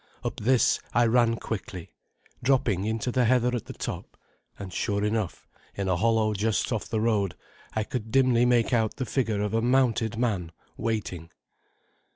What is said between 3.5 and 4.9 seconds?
at the top; and